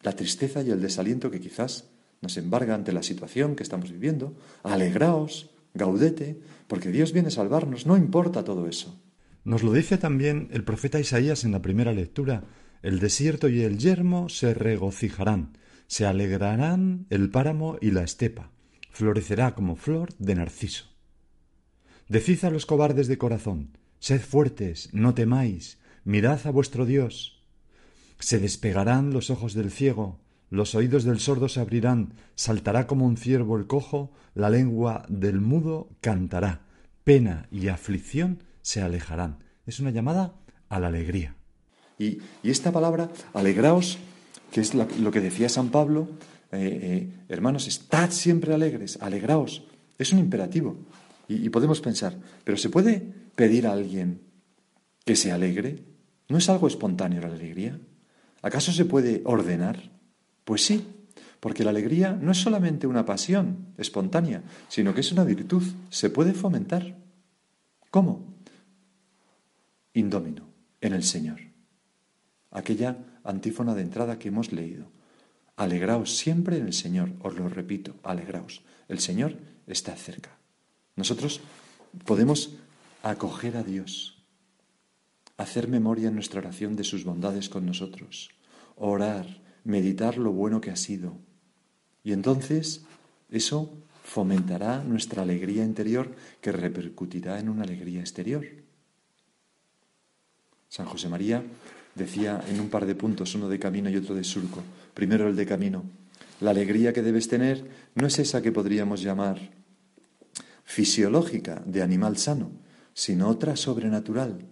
la 0.03 0.13
tristeza 0.13 0.63
y 0.63 0.71
el 0.71 0.81
desaliento 0.81 1.31
que 1.31 1.41
quizás 1.41 1.87
nos 2.21 2.37
embarga 2.37 2.75
ante 2.75 2.93
la 2.93 3.03
situación 3.03 3.57
que 3.57 3.63
estamos 3.63 3.91
viviendo, 3.91 4.37
alegraos, 4.63 5.51
gaudete, 5.75 6.41
porque 6.69 6.91
Dios 6.91 7.13
viene 7.13 7.29
a 7.29 7.33
salvarnos, 7.33 7.87
no 7.87 7.97
importa 7.97 8.45
todo 8.45 8.69
eso. 8.69 9.01
Nos 9.45 9.63
lo 9.63 9.73
dice 9.73 9.99
también 9.99 10.49
el 10.53 10.65
profeta 10.65 11.01
Isaías 11.01 11.45
en 11.45 11.53
la 11.53 11.63
primera 11.63 11.93
lectura, 11.93 12.45
el 12.83 13.01
desierto 13.01 13.49
y 13.49 13.63
el 13.63 13.79
yermo 13.79 14.29
se 14.29 14.55
regocijarán, 14.55 15.57
se 15.89 16.07
alegrarán 16.07 17.07
el 17.11 17.31
páramo 17.31 17.79
y 17.81 17.91
la 17.91 18.05
estepa, 18.05 18.53
florecerá 18.93 19.57
como 19.57 19.75
flor 19.75 20.11
de 20.19 20.37
narciso. 20.37 20.85
Decid 22.09 22.45
a 22.45 22.51
los 22.51 22.67
cobardes 22.67 23.09
de 23.09 23.19
corazón, 23.19 23.77
sed 23.99 24.21
fuertes, 24.21 24.91
no 24.93 25.15
temáis, 25.15 25.79
mirad 26.05 26.47
a 26.47 26.51
vuestro 26.51 26.87
Dios. 26.87 27.43
Se 28.21 28.39
despegarán 28.39 29.13
los 29.13 29.31
ojos 29.31 29.55
del 29.55 29.71
ciego, 29.71 30.21
los 30.51 30.75
oídos 30.75 31.05
del 31.05 31.21
sordo 31.21 31.49
se 31.49 31.61
abrirán, 31.61 32.15
saltará 32.35 32.87
como 32.87 33.05
un 33.05 33.17
ciervo 33.17 33.59
el 33.59 33.67
cojo, 33.67 34.13
la 34.35 34.49
lengua 34.49 35.05
del 35.09 35.41
mudo 35.41 35.91
cantará, 36.01 36.63
pena 37.05 37.49
y 37.51 37.69
aflicción 37.69 38.43
se 38.63 38.81
alejarán. 38.81 39.45
Es 39.67 39.81
una 39.81 39.91
llamada 39.91 40.35
a 40.69 40.81
la 40.81 40.87
alegría. 40.87 41.35
Y, 41.99 42.19
esta 42.43 42.73
palabra, 42.73 43.11
alegraos, 43.35 43.99
que 44.51 44.61
es 44.61 44.75
lo 44.75 45.11
que 45.11 45.21
decía 45.21 45.49
San 45.49 45.69
Pablo, 45.69 46.09
eh, 46.51 46.81
eh, 46.83 47.25
hermanos, 47.29 47.67
estad 47.67 48.11
siempre 48.11 48.55
alegres, 48.55 48.99
alegraos, 49.01 49.65
es 49.99 50.13
un 50.13 50.19
imperativo. 50.19 50.77
Y, 51.29 51.51
podemos 51.51 51.83
pensar, 51.83 52.17
¿pero 52.43 52.57
se 52.57 52.71
puede 52.71 53.01
pedir 53.35 53.67
a 53.67 53.73
alguien 53.73 54.23
que 55.05 55.15
se 55.15 55.31
alegre? 55.31 55.85
¿No 56.29 56.39
es 56.39 56.49
algo 56.49 56.69
espontáneo 56.69 57.21
la 57.21 57.29
alegría? 57.29 57.79
¿Acaso 58.41 58.73
se 58.73 58.87
puede 58.87 59.21
ordenar? 59.25 59.91
Pues 60.45 60.65
sí, 60.65 60.87
porque 61.41 61.65
la 61.65 61.71
alegría 61.71 62.19
no 62.19 62.33
es 62.33 62.39
solamente 62.39 62.87
una 62.87 63.05
pasión 63.05 63.75
espontánea, 63.77 64.43
sino 64.69 64.95
que 64.95 65.03
es 65.03 65.13
una 65.13 65.25
virtud, 65.25 65.63
se 65.91 66.09
puede 66.09 66.33
fomentar. 66.33 66.97
¿Cómo? 67.91 68.35
Indómino, 69.93 70.49
en 70.81 70.95
el 70.95 71.03
Señor. 71.03 71.41
Aquella 72.51 72.97
antífona 73.29 73.75
de 73.75 73.83
entrada 73.83 74.19
que 74.19 74.29
hemos 74.29 74.53
leído. 74.53 74.91
Alegraos 75.57 76.17
siempre 76.17 76.57
en 76.57 76.67
el 76.67 76.73
Señor, 76.73 77.13
os 77.21 77.37
lo 77.37 77.49
repito, 77.49 77.95
alegraos. 78.03 78.63
El 78.89 79.01
Señor 79.01 79.37
está 79.67 79.95
cerca. 79.95 80.39
Nosotros 80.97 81.41
podemos 82.07 82.57
acoger 83.03 83.57
a 83.57 83.63
Dios, 83.63 84.23
hacer 85.37 85.69
memoria 85.69 86.09
en 86.09 86.15
nuestra 86.15 86.41
oración 86.41 86.75
de 86.75 86.85
sus 86.85 87.05
bondades 87.05 87.49
con 87.49 87.67
nosotros, 87.67 88.31
orar, 88.77 89.43
meditar 89.63 90.17
lo 90.17 90.33
bueno 90.33 90.61
que 90.61 90.71
ha 90.71 90.77
sido. 90.77 91.19
Y 92.03 92.13
entonces 92.13 92.87
eso 93.31 93.71
fomentará 94.05 94.83
nuestra 94.83 95.23
alegría 95.23 95.65
interior 95.65 96.15
que 96.41 96.51
repercutirá 96.51 97.39
en 97.39 97.51
una 97.51 97.65
alegría 97.65 98.01
exterior. 98.01 98.47
San 100.69 100.87
José 100.87 101.09
María 101.09 101.43
decía 101.99 102.41
en 102.49 102.61
un 102.61 102.71
par 102.71 102.87
de 102.87 102.95
puntos, 102.95 103.35
uno 103.35 103.49
de 103.49 103.59
camino 103.59 103.91
y 103.91 103.97
otro 103.97 104.15
de 104.15 104.25
surco. 104.25 104.63
Primero 104.95 105.29
el 105.29 105.37
de 105.37 105.47
camino. 105.47 105.85
La 106.41 106.51
alegría 106.51 106.93
que 106.93 107.03
debes 107.03 107.29
tener 107.29 107.69
no 107.95 108.07
es 108.07 108.19
esa 108.19 108.41
que 108.41 108.53
podríamos 108.53 109.03
llamar 109.03 109.39
fisiológica 110.65 111.63
de 111.67 111.83
animal 111.83 112.17
sano, 112.17 112.53
sino 112.95 113.29
otra 113.29 113.57
sobrenatural, 113.57 114.47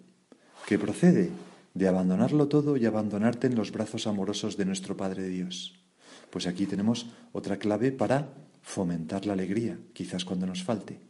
que 0.67 0.79
procede 0.79 1.31
de 1.75 1.89
abandonarlo 1.89 2.49
todo 2.49 2.77
y 2.77 2.87
abandonarte 2.87 3.47
en 3.47 3.55
los 3.55 3.71
brazos 3.71 4.07
amorosos 4.07 4.57
de 4.57 4.65
nuestro 4.65 4.97
Padre 4.97 5.29
Dios. 5.29 5.79
Pues 6.31 6.47
aquí 6.47 6.67
tenemos 6.67 7.07
otra 7.33 7.59
clave 7.59 7.93
para 7.93 8.33
fomentar 8.63 9.27
la 9.27 9.35
alegría, 9.35 9.79
quizás 9.93 10.25
cuando 10.25 10.47
nos 10.47 10.65
falte, 10.65 11.01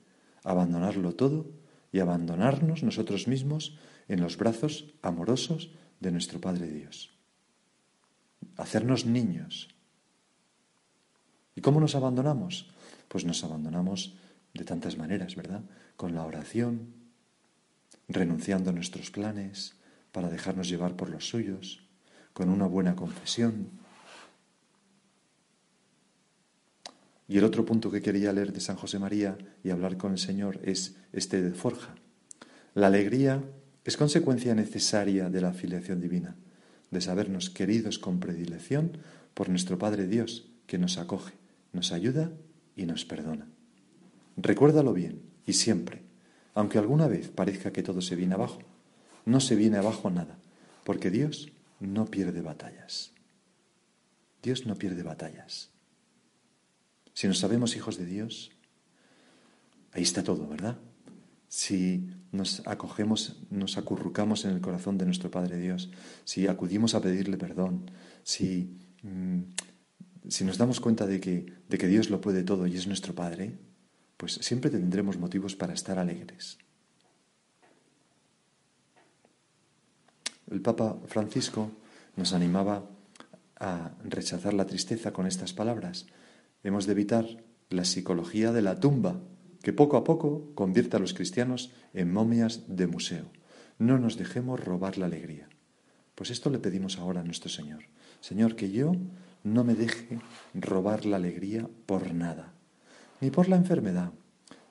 abandonarlo 0.43 1.15
todo 1.15 1.47
y 1.93 2.01
abandonarnos 2.01 2.83
nosotros 2.83 3.29
mismos 3.29 3.79
en 4.09 4.21
los 4.21 4.37
brazos 4.37 4.93
amorosos 5.03 5.71
de 6.01 6.11
nuestro 6.11 6.41
Padre 6.41 6.69
Dios. 6.69 7.11
Hacernos 8.57 9.07
niños. 9.07 9.69
¿Y 11.55 11.61
cómo 11.61 11.81
nos 11.81 11.95
abandonamos? 11.95 12.71
Pues 13.09 13.25
nos 13.25 13.43
abandonamos 13.45 14.17
de 14.55 14.65
tantas 14.65 14.97
maneras, 14.97 15.37
¿verdad? 15.37 15.63
Con 15.97 16.15
la 16.15 16.25
oración, 16.25 16.95
renunciando 18.09 18.71
a 18.71 18.73
nuestros 18.73 19.11
planes 19.11 19.75
para 20.13 20.29
dejarnos 20.29 20.69
llevar 20.69 20.97
por 20.97 21.11
los 21.11 21.29
suyos, 21.29 21.83
con 22.33 22.49
una 22.49 22.67
buena 22.67 22.97
confesión. 22.97 23.71
Y 27.29 27.39
el 27.39 27.45
otro 27.45 27.65
punto 27.65 27.91
que 27.91 28.03
quería 28.03 28.33
leer 28.33 28.53
de 28.53 28.61
San 28.61 28.77
José 28.77 28.99
María 28.99 29.37
y 29.65 29.71
hablar 29.71 29.97
con 29.97 30.13
el 30.13 30.19
Señor 30.19 30.61
es 30.63 30.97
este 31.13 31.43
de 31.43 31.53
Forja. 31.53 31.95
La 32.75 32.87
alegría 32.87 33.43
es 33.87 33.97
consecuencia 33.97 34.53
necesaria 34.57 35.31
de 35.31 35.41
la 35.41 35.51
afiliación 35.51 36.01
divina, 36.01 36.35
de 36.91 37.01
sabernos 37.01 37.51
queridos 37.51 38.01
con 38.01 38.19
predilección 38.19 38.99
por 39.33 39.49
nuestro 39.49 39.79
Padre 39.79 40.09
Dios, 40.09 40.49
que 40.67 40.77
nos 40.77 40.99
acoge, 40.99 41.35
nos 41.73 41.93
ayuda 41.93 42.33
y 42.75 42.87
nos 42.87 43.05
perdona. 43.05 43.47
Recuérdalo 44.37 44.93
bien 44.93 45.23
y 45.47 45.53
siempre, 45.53 46.03
aunque 46.53 46.79
alguna 46.79 47.07
vez 47.07 47.29
parezca 47.29 47.73
que 47.73 47.85
todo 47.85 48.03
se 48.03 48.17
viene 48.17 48.35
abajo, 48.35 48.59
no 49.25 49.39
se 49.39 49.55
viene 49.55 49.79
abajo 49.79 50.11
nada, 50.11 50.37
porque 50.83 51.11
Dios 51.11 51.53
no 51.79 52.07
pierde 52.07 52.41
batallas. 52.41 53.13
Dios 54.43 54.67
no 54.67 54.75
pierde 54.75 55.05
batallas. 55.05 55.71
Si 57.15 57.29
nos 57.29 57.39
sabemos 57.39 57.77
hijos 57.77 57.99
de 57.99 58.07
Dios, 58.07 58.51
ahí 59.93 60.03
está 60.03 60.25
todo, 60.25 60.49
¿verdad? 60.49 60.77
Si 61.57 62.11
nos 62.33 62.61
acogemos, 62.67 63.41
nos 63.49 63.79
acurrucamos 63.79 64.45
en 64.45 64.51
el 64.51 64.61
corazón 64.61 64.99
de 64.99 65.07
nuestro 65.07 65.31
Padre 65.31 65.57
Dios, 65.57 65.89
si 66.27 66.47
acudimos 66.49 66.95
a 66.95 67.01
pedirle 67.01 67.39
perdón, 67.39 67.91
si, 68.25 68.77
mm, 69.03 69.41
si 70.29 70.45
nos 70.45 70.59
damos 70.59 70.81
cuenta 70.81 71.07
de 71.07 71.19
que, 71.19 71.47
de 71.67 71.79
que 71.79 71.87
Dios 71.87 72.11
lo 72.11 72.21
puede 72.21 72.43
todo 72.43 72.67
y 72.67 72.77
es 72.77 72.87
nuestro 72.87 73.15
Padre, 73.15 73.57
pues 74.19 74.35
siempre 74.35 74.71
tendremos 74.71 75.17
motivos 75.17 75.57
para 75.57 75.73
estar 75.73 75.99
alegres. 75.99 76.59
El 80.51 80.61
Papa 80.61 80.99
Francisco 81.07 81.71
nos 82.17 82.35
animaba 82.35 82.85
a 83.59 83.93
rechazar 84.05 84.53
la 84.53 84.67
tristeza 84.67 85.15
con 85.15 85.27
estas 85.27 85.55
palabras. 85.55 86.05
Hemos 86.63 86.85
de 86.85 86.93
evitar 86.93 87.25
la 87.71 87.87
psicología 87.87 88.53
de 88.53 88.61
la 88.61 88.79
tumba, 88.79 89.23
que 89.67 89.73
poco 89.73 89.97
a 89.97 90.05
poco 90.05 90.53
convierte 90.55 90.95
a 90.95 91.01
los 91.01 91.13
cristianos 91.13 91.73
en 91.93 92.13
momias 92.13 92.63
de 92.69 92.87
museo. 92.87 93.25
No 93.81 93.99
nos 93.99 94.17
dejemos 94.17 94.63
robar 94.63 94.97
la 94.97 95.07
alegría. 95.07 95.49
Pues 96.15 96.31
esto 96.31 96.51
le 96.51 96.61
pedimos 96.61 96.99
ahora 96.99 97.23
a 97.23 97.25
nuestro 97.25 97.51
Señor. 97.51 97.83
Señor, 98.21 98.55
que 98.55 98.71
yo 98.71 98.93
no 99.43 99.65
me 99.65 99.75
deje 99.75 100.21
robar 100.55 101.05
la 101.05 101.17
alegría 101.17 101.69
por 101.85 102.15
nada, 102.15 102.55
ni 103.21 103.33
por 103.33 103.49
la 103.49 103.57
enfermedad, 103.57 104.13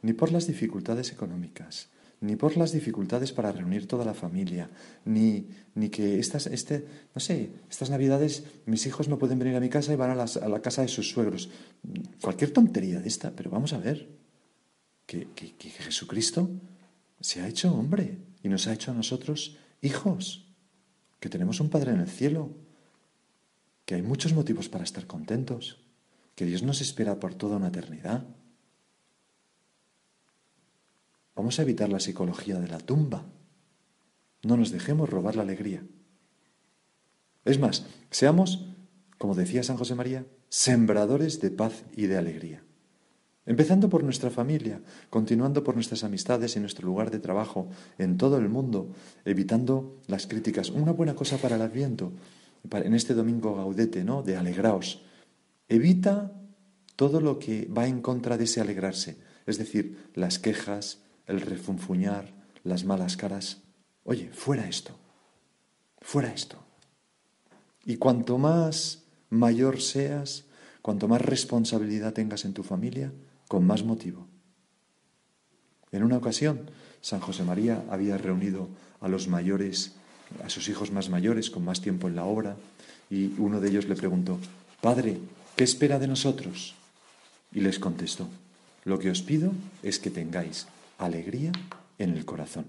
ni 0.01 0.13
por 0.13 0.31
las 0.31 0.47
dificultades 0.47 1.11
económicas, 1.11 1.89
ni 2.21 2.37
por 2.37 2.55
las 2.55 2.71
dificultades 2.71 3.33
para 3.33 3.51
reunir 3.51 3.89
toda 3.89 4.05
la 4.05 4.13
familia, 4.13 4.69
ni, 5.03 5.49
ni 5.73 5.89
que 5.89 6.19
estas, 6.19 6.47
este, 6.47 6.87
no 7.13 7.19
sé, 7.19 7.51
estas 7.69 7.89
navidades 7.89 8.45
mis 8.65 8.85
hijos 8.85 9.09
no 9.09 9.17
pueden 9.17 9.39
venir 9.39 9.57
a 9.57 9.59
mi 9.59 9.67
casa 9.67 9.91
y 9.91 9.97
van 9.97 10.17
a, 10.17 10.23
a 10.23 10.47
la 10.47 10.61
casa 10.61 10.83
de 10.83 10.87
sus 10.87 11.09
suegros. 11.09 11.49
Cualquier 12.21 12.51
tontería 12.51 13.01
de 13.01 13.09
esta, 13.09 13.31
pero 13.31 13.49
vamos 13.51 13.73
a 13.73 13.77
ver 13.77 14.23
que, 15.05 15.27
que, 15.35 15.55
que 15.55 15.69
Jesucristo 15.69 16.49
se 17.19 17.41
ha 17.41 17.47
hecho 17.47 17.73
hombre 17.73 18.17
y 18.43 18.49
nos 18.49 18.67
ha 18.67 18.73
hecho 18.73 18.91
a 18.91 18.93
nosotros 18.93 19.57
hijos, 19.81 20.45
que 21.19 21.29
tenemos 21.29 21.59
un 21.59 21.69
Padre 21.69 21.91
en 21.91 22.01
el 22.01 22.09
cielo, 22.09 22.51
que 23.85 23.95
hay 23.95 24.01
muchos 24.01 24.33
motivos 24.33 24.69
para 24.69 24.83
estar 24.83 25.07
contentos, 25.07 25.79
que 26.35 26.45
Dios 26.45 26.63
nos 26.63 26.81
espera 26.81 27.19
por 27.19 27.35
toda 27.35 27.57
una 27.57 27.67
eternidad. 27.67 28.25
Vamos 31.35 31.59
a 31.59 31.61
evitar 31.61 31.89
la 31.89 31.99
psicología 31.99 32.59
de 32.59 32.67
la 32.67 32.79
tumba. 32.79 33.25
No 34.43 34.57
nos 34.57 34.71
dejemos 34.71 35.09
robar 35.09 35.35
la 35.35 35.43
alegría. 35.43 35.83
Es 37.45 37.59
más, 37.59 37.85
seamos, 38.09 38.65
como 39.17 39.35
decía 39.35 39.63
San 39.63 39.77
José 39.77 39.95
María, 39.95 40.25
sembradores 40.49 41.39
de 41.39 41.51
paz 41.51 41.83
y 41.95 42.07
de 42.07 42.17
alegría. 42.17 42.64
Empezando 43.45 43.89
por 43.89 44.03
nuestra 44.03 44.31
familia, 44.31 44.81
continuando 45.09 45.63
por 45.63 45.75
nuestras 45.75 46.03
amistades 46.03 46.55
y 46.55 46.59
nuestro 46.59 46.87
lugar 46.87 47.11
de 47.11 47.19
trabajo 47.19 47.67
en 47.99 48.17
todo 48.17 48.37
el 48.37 48.49
mundo, 48.49 48.89
evitando 49.23 50.01
las 50.07 50.25
críticas. 50.25 50.71
Una 50.71 50.91
buena 50.91 51.13
cosa 51.13 51.37
para 51.37 51.55
el 51.55 51.61
Adviento, 51.61 52.11
en 52.71 52.93
este 52.95 53.13
domingo 53.13 53.55
gaudete, 53.55 54.03
¿no? 54.03 54.23
De 54.23 54.35
alegraos. 54.35 55.03
Evita 55.69 56.31
todo 56.95 57.21
lo 57.21 57.37
que 57.37 57.67
va 57.67 57.87
en 57.87 58.01
contra 58.01 58.37
de 58.37 58.45
ese 58.45 58.61
alegrarse, 58.61 59.17
es 59.45 59.57
decir, 59.59 60.09
las 60.15 60.39
quejas, 60.39 60.99
el 61.27 61.41
refunfuñar, 61.41 62.33
las 62.63 62.83
malas 62.83 63.15
caras. 63.15 63.61
Oye, 64.03 64.29
fuera 64.31 64.67
esto, 64.67 64.95
fuera 66.01 66.33
esto. 66.33 66.57
Y 67.85 67.97
cuanto 67.97 68.39
más 68.39 69.03
mayor 69.29 69.81
seas, 69.81 70.45
cuanto 70.81 71.07
más 71.07 71.21
responsabilidad 71.21 72.13
tengas 72.13 72.45
en 72.45 72.53
tu 72.53 72.63
familia, 72.63 73.11
con 73.47 73.65
más 73.65 73.83
motivo. 73.83 74.27
En 75.91 76.03
una 76.03 76.17
ocasión, 76.17 76.69
San 77.01 77.19
José 77.19 77.43
María 77.43 77.83
había 77.89 78.17
reunido 78.17 78.67
a 78.99 79.07
los 79.07 79.27
mayores, 79.27 79.93
a 80.43 80.49
sus 80.49 80.67
hijos 80.69 80.91
más 80.91 81.09
mayores, 81.09 81.49
con 81.49 81.63
más 81.63 81.81
tiempo 81.81 82.07
en 82.07 82.15
la 82.15 82.25
obra, 82.25 82.57
y 83.09 83.33
uno 83.37 83.61
de 83.61 83.69
ellos 83.69 83.87
le 83.87 83.95
preguntó, 83.95 84.39
Padre, 84.81 85.19
¿qué 85.55 85.63
espera 85.63 85.99
de 85.99 86.07
nosotros? 86.07 86.75
Y 87.51 87.61
les 87.61 87.79
contestó, 87.79 88.27
lo 88.83 88.99
que 88.99 89.09
os 89.09 89.21
pido 89.21 89.53
es 89.83 89.99
que 89.99 90.09
tengáis 90.09 90.67
alegría 90.97 91.51
en 91.97 92.11
el 92.11 92.25
corazón. 92.25 92.65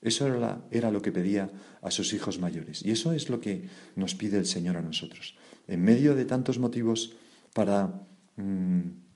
Eso 0.00 0.28
era, 0.70 0.90
lo 0.90 1.02
que 1.02 1.10
pedía 1.10 1.50
a 1.82 1.90
sus 1.90 2.12
hijos 2.12 2.38
mayores. 2.38 2.84
Y 2.84 2.92
eso 2.92 3.12
es 3.12 3.28
lo 3.28 3.40
que 3.40 3.68
nos 3.96 4.14
pide 4.14 4.38
el 4.38 4.46
Señor 4.46 4.76
a 4.76 4.82
nosotros. 4.82 5.34
En 5.66 5.82
medio 5.82 6.14
de 6.14 6.24
tantos 6.24 6.58
motivos 6.58 7.14
para 7.52 8.06
mm, 8.36 9.07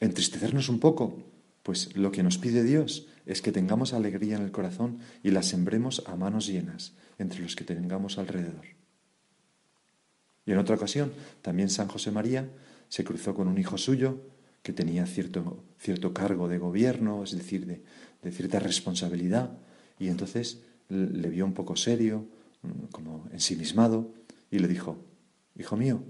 entristecernos 0.00 0.68
un 0.68 0.80
poco, 0.80 1.22
pues 1.62 1.96
lo 1.96 2.12
que 2.12 2.22
nos 2.22 2.38
pide 2.38 2.64
Dios 2.64 3.06
es 3.26 3.42
que 3.42 3.52
tengamos 3.52 3.92
alegría 3.92 4.36
en 4.36 4.42
el 4.42 4.50
corazón 4.50 4.98
y 5.22 5.30
la 5.30 5.42
sembremos 5.42 6.02
a 6.06 6.16
manos 6.16 6.46
llenas 6.46 6.92
entre 7.18 7.40
los 7.40 7.56
que 7.56 7.64
tengamos 7.64 8.18
alrededor. 8.18 8.66
Y 10.44 10.52
en 10.52 10.58
otra 10.58 10.74
ocasión, 10.74 11.12
también 11.40 11.70
San 11.70 11.88
José 11.88 12.10
María 12.10 12.50
se 12.88 13.04
cruzó 13.04 13.34
con 13.34 13.46
un 13.46 13.58
hijo 13.58 13.78
suyo 13.78 14.20
que 14.62 14.72
tenía 14.72 15.06
cierto, 15.06 15.64
cierto 15.78 16.12
cargo 16.12 16.48
de 16.48 16.58
gobierno, 16.58 17.22
es 17.22 17.32
decir, 17.32 17.66
de, 17.66 18.32
cierta 18.32 18.58
responsabilidad, 18.58 19.58
y 19.98 20.08
entonces 20.08 20.60
le 20.88 21.28
vio 21.28 21.44
un 21.44 21.54
poco 21.54 21.76
serio, 21.76 22.26
como 22.90 23.28
ensimismado, 23.32 24.12
y 24.50 24.58
le 24.58 24.68
dijo, 24.68 24.98
Hijo 25.58 25.76
mío, 25.76 26.02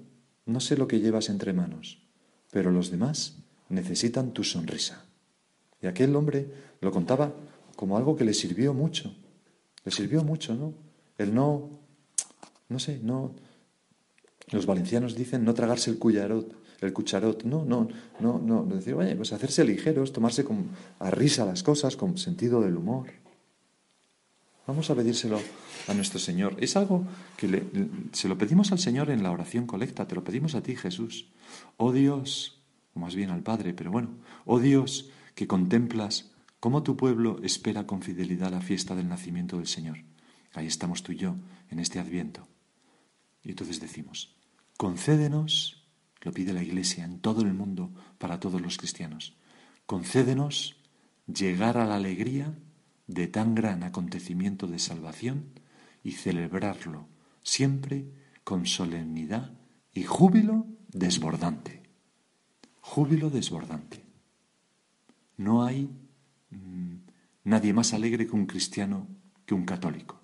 no 0.46 0.60
sé 0.60 0.76
lo 0.76 0.86
que 0.86 1.00
llevas 1.00 1.28
entre 1.28 1.52
manos, 1.52 2.02
pero 2.50 2.70
los 2.70 2.90
demás 2.90 3.38
necesitan 3.68 4.32
tu 4.32 4.44
sonrisa. 4.44 5.04
Y 5.80 5.86
aquel 5.86 6.14
hombre 6.14 6.46
lo 6.80 6.92
contaba 6.92 7.32
como 7.76 7.96
algo 7.96 8.16
que 8.16 8.24
le 8.24 8.34
sirvió 8.34 8.74
mucho, 8.74 9.14
le 9.84 9.90
sirvió 9.90 10.22
mucho, 10.22 10.54
¿no? 10.54 10.74
El 11.18 11.34
no, 11.34 11.70
no 12.68 12.78
sé, 12.78 13.00
no, 13.02 13.34
los 14.50 14.66
valencianos 14.66 15.14
dicen 15.14 15.44
no 15.44 15.54
tragarse 15.54 15.90
el 15.90 15.98
cucharot, 15.98 16.54
el 16.80 16.92
cucharot, 16.92 17.44
no, 17.44 17.64
no, 17.64 17.88
no, 18.20 18.38
no, 18.38 18.64
decir, 18.64 18.94
oye, 18.94 19.14
pues 19.16 19.32
hacerse 19.32 19.64
ligeros, 19.64 20.12
tomarse 20.12 20.44
con, 20.44 20.68
a 20.98 21.10
risa 21.10 21.44
las 21.44 21.62
cosas, 21.62 21.96
con 21.96 22.18
sentido 22.18 22.60
del 22.60 22.76
humor. 22.76 23.08
Vamos 24.66 24.90
a 24.90 24.94
pedírselo 24.94 25.40
a 25.88 25.94
nuestro 25.94 26.18
Señor. 26.18 26.56
Es 26.60 26.76
algo 26.76 27.04
que 27.36 27.64
se 28.12 28.28
lo 28.28 28.38
pedimos 28.38 28.70
al 28.72 28.78
Señor 28.78 29.10
en 29.10 29.22
la 29.22 29.32
oración 29.32 29.66
colecta, 29.66 30.06
te 30.06 30.14
lo 30.14 30.22
pedimos 30.22 30.54
a 30.54 30.62
ti, 30.62 30.76
Jesús. 30.76 31.28
Oh 31.76 31.92
Dios, 31.92 32.61
o 32.94 33.00
más 33.00 33.14
bien 33.14 33.30
al 33.30 33.42
Padre, 33.42 33.74
pero 33.74 33.90
bueno, 33.90 34.10
oh 34.44 34.58
Dios, 34.58 35.10
que 35.34 35.46
contemplas 35.46 36.30
cómo 36.60 36.82
tu 36.82 36.96
pueblo 36.96 37.40
espera 37.42 37.86
con 37.86 38.02
fidelidad 38.02 38.50
la 38.50 38.60
fiesta 38.60 38.94
del 38.94 39.08
nacimiento 39.08 39.56
del 39.56 39.66
Señor. 39.66 39.98
Ahí 40.54 40.66
estamos 40.66 41.02
tú 41.02 41.12
y 41.12 41.16
yo, 41.16 41.36
en 41.70 41.78
este 41.78 41.98
adviento. 41.98 42.46
Y 43.42 43.50
entonces 43.50 43.80
decimos, 43.80 44.36
concédenos, 44.76 45.84
lo 46.20 46.32
pide 46.32 46.52
la 46.52 46.62
Iglesia 46.62 47.04
en 47.04 47.18
todo 47.20 47.42
el 47.42 47.54
mundo 47.54 47.90
para 48.18 48.38
todos 48.38 48.60
los 48.60 48.76
cristianos, 48.76 49.36
concédenos 49.86 50.76
llegar 51.26 51.78
a 51.78 51.86
la 51.86 51.96
alegría 51.96 52.54
de 53.06 53.26
tan 53.26 53.54
gran 53.54 53.82
acontecimiento 53.82 54.66
de 54.66 54.78
salvación 54.78 55.60
y 56.04 56.12
celebrarlo 56.12 57.08
siempre 57.42 58.06
con 58.44 58.66
solemnidad 58.66 59.52
y 59.92 60.04
júbilo 60.04 60.66
desbordante. 60.88 61.81
Júbilo 62.82 63.30
desbordante. 63.30 64.04
No 65.38 65.64
hay 65.64 65.88
mm, 66.50 66.96
nadie 67.44 67.72
más 67.72 67.94
alegre 67.94 68.26
que 68.26 68.36
un 68.36 68.44
cristiano 68.46 69.06
que 69.46 69.54
un 69.54 69.64
católico. 69.64 70.20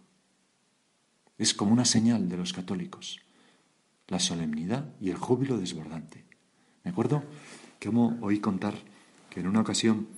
Es 1.38 1.54
como 1.54 1.72
una 1.72 1.84
señal 1.84 2.28
de 2.28 2.36
los 2.36 2.52
católicos, 2.52 3.20
la 4.08 4.18
solemnidad 4.18 4.92
y 5.00 5.10
el 5.10 5.16
júbilo 5.16 5.56
desbordante. 5.56 6.24
Me 6.84 6.90
acuerdo 6.90 7.22
que 7.78 7.88
oí 7.88 8.40
contar 8.40 8.74
que 9.30 9.40
en 9.40 9.46
una 9.46 9.60
ocasión 9.60 10.08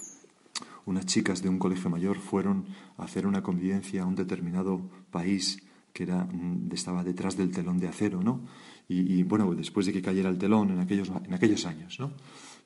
unas 0.87 1.07
chicas 1.07 1.43
de 1.43 1.49
un 1.51 1.59
colegio 1.59 1.91
mayor 1.91 2.19
fueron 2.19 2.67
a 2.97 3.05
hacer 3.05 3.27
una 3.27 3.43
convivencia 3.43 4.03
a 4.03 4.07
un 4.07 4.17
determinado 4.17 4.81
país 5.11 5.63
que 5.93 6.07
mm, 6.07 6.71
estaba 6.73 7.05
detrás 7.05 7.37
del 7.37 7.51
telón 7.51 7.79
de 7.79 7.89
acero, 7.89 8.23
¿no? 8.23 8.45
Y, 8.93 9.23
bueno, 9.23 9.55
después 9.55 9.87
de 9.87 9.93
que 9.93 10.03
cayera 10.03 10.29
el 10.29 10.37
telón 10.37 10.71
en 10.71 10.81
aquellos, 10.81 11.13
en 11.25 11.33
aquellos 11.33 11.65
años, 11.65 12.01
¿no? 12.01 12.11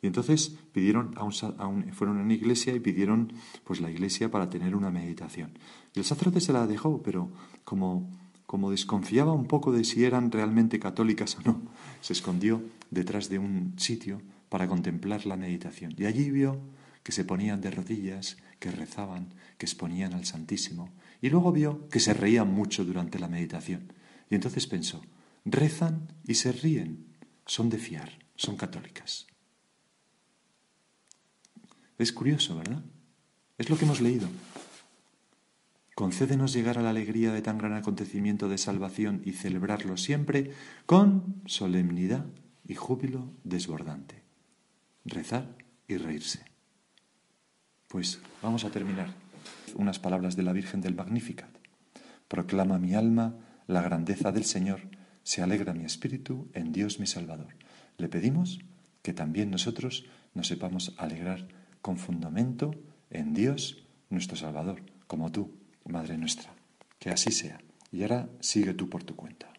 Y 0.01 0.07
entonces 0.07 0.57
pidieron 0.73 1.13
a 1.17 1.25
un, 1.25 1.93
fueron 1.93 2.19
a 2.19 2.23
una 2.23 2.33
iglesia 2.33 2.75
y 2.75 2.81
pidieron 2.81 3.33
pues 3.63 3.83
la 3.83 3.91
iglesia 3.91 4.31
para 4.31 4.49
tener 4.49 4.75
una 4.75 4.91
meditación. 4.91 5.51
Y 5.95 5.99
el 5.99 6.05
sacerdote 6.07 6.41
se 6.41 6.55
la 6.55 6.67
dejó, 6.67 7.03
pero 7.03 7.31
como, 7.65 8.11
como 8.47 8.71
desconfiaba 8.71 9.33
un 9.33 9.47
poco 9.47 9.71
de 9.71 9.85
si 9.85 10.05
eran 10.05 10.31
realmente 10.31 10.79
católicas 10.79 11.37
o 11.37 11.43
no, 11.43 11.63
se 12.01 12.15
escondió 12.15 12.63
detrás 12.91 13.29
de 13.29 13.39
un 13.39 13.75
sitio 13.77 14.23
para 14.49 14.69
contemplar 14.69 15.27
la 15.27 15.37
meditación. 15.37 15.95
Y 15.99 16.07
allí 16.07 16.31
vio 16.31 16.61
que 17.03 17.13
se 17.13 17.25
ponían 17.25 17.61
de 17.61 17.71
rodillas, 17.71 18.39
que 18.59 18.71
rezaban, 18.71 19.35
que 19.59 19.67
exponían 19.67 20.15
al 20.15 20.25
Santísimo, 20.25 20.91
y 21.25 21.31
luego 21.31 21.53
vio 21.53 21.89
que 21.89 22.01
se 22.01 22.13
reían 22.13 22.53
mucho 22.53 22.85
durante 22.85 23.19
la 23.19 23.29
meditación. 23.29 23.91
Y 24.29 24.35
entonces 24.35 24.67
pensó, 24.67 25.01
rezan 25.47 26.13
y 26.27 26.35
se 26.35 26.53
ríen, 26.53 27.17
son 27.47 27.71
de 27.71 27.79
fiar, 27.79 28.19
son 28.37 28.59
católicas. 28.59 29.27
Es 31.97 32.13
curioso, 32.13 32.57
¿verdad? 32.57 32.85
Es 33.57 33.71
lo 33.71 33.79
que 33.79 33.87
hemos 33.87 34.03
leído. 34.03 34.29
Concédenos 35.95 36.53
llegar 36.53 36.77
a 36.77 36.83
la 36.83 36.91
alegría 36.91 37.33
de 37.33 37.41
tan 37.41 37.57
gran 37.57 37.73
acontecimiento 37.73 38.51
de 38.51 38.59
salvación 38.59 39.23
y 39.25 39.33
celebrarlo 39.33 39.97
siempre 39.97 40.53
con 40.85 41.41
solemnidad 41.47 42.27
y 42.69 42.75
júbilo 42.75 43.33
desbordante. 43.45 44.21
Rezar 45.07 45.57
y 45.89 45.97
reírse. 45.97 46.45
Pues 47.89 48.21
vamos 48.43 48.67
a 48.67 48.71
terminar. 48.71 49.24
Unas 49.75 49.99
palabras 49.99 50.37
de 50.37 50.43
la 50.43 50.53
Virgen 50.53 50.81
del 50.81 50.95
Magnificat. 50.95 51.51
Proclama 52.29 52.79
mi 52.79 52.95
alma 52.95 53.35
la 53.67 53.83
grandeza 53.83 54.33
del 54.33 54.45
Señor, 54.45 54.81
se 55.23 55.43
alegra 55.43 55.73
mi 55.73 55.85
espíritu 55.85 56.49
en 56.53 56.73
Dios 56.73 57.01
mi 57.01 57.07
Salvador. 57.07 57.55
Le 57.97 58.09
pedimos 58.09 58.61
que 59.03 59.15
también 59.15 59.51
nosotros 59.51 60.05
nos 60.35 60.49
sepamos 60.49 60.95
alegrar 60.99 61.49
con 61.81 61.97
fundamento 61.97 62.75
en 63.11 63.35
Dios 63.35 63.85
nuestro 64.11 64.37
Salvador, 64.37 64.83
como 65.07 65.33
tú, 65.33 65.53
Madre 65.87 66.17
nuestra. 66.17 66.51
Que 66.99 67.11
así 67.11 67.31
sea. 67.31 67.59
Y 67.93 68.03
ahora 68.03 68.29
sigue 68.41 68.73
tú 68.73 68.89
por 68.89 69.05
tu 69.05 69.15
cuenta. 69.15 69.54